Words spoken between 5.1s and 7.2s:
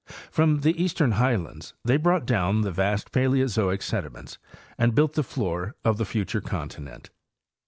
the floor of the future continent.